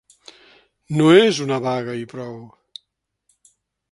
No 1.01 1.09
és 1.25 1.41
una 1.45 1.59
vaga 1.67 1.95
i 2.05 2.09
prou. 2.15 2.35